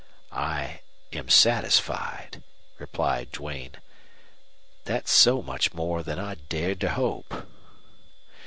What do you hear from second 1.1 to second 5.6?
am satisfied," replied Duane. "That's so